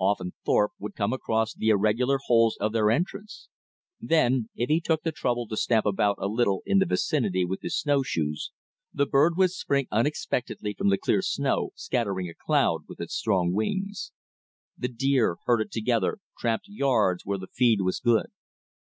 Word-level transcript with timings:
Often 0.00 0.32
Thorpe 0.46 0.72
would 0.78 0.94
come 0.94 1.12
across 1.12 1.52
the 1.52 1.68
irregular 1.68 2.16
holes 2.24 2.56
of 2.58 2.72
their 2.72 2.90
entrance. 2.90 3.50
Then 4.00 4.48
if 4.54 4.70
he 4.70 4.80
took 4.80 5.02
the 5.02 5.12
trouble 5.12 5.46
to 5.48 5.58
stamp 5.58 5.84
about 5.84 6.16
a 6.18 6.26
little 6.26 6.62
in 6.64 6.78
the 6.78 6.86
vicinity 6.86 7.44
with 7.44 7.60
his 7.60 7.76
snowshoes, 7.78 8.50
the 8.94 9.04
bird 9.04 9.36
would 9.36 9.50
spring 9.50 9.86
unexpectedly 9.90 10.72
from 10.72 10.88
the 10.88 10.96
clear 10.96 11.20
snow, 11.20 11.68
scattering 11.74 12.30
a 12.30 12.34
cloud 12.34 12.84
with 12.88 12.98
its 12.98 13.14
strong 13.14 13.52
wings. 13.52 14.12
The 14.78 14.88
deer, 14.88 15.36
herded 15.44 15.70
together, 15.70 16.16
tramped 16.38 16.64
"yards" 16.66 17.26
where 17.26 17.36
the 17.36 17.48
feed 17.48 17.82
was 17.82 18.00
good. 18.00 18.28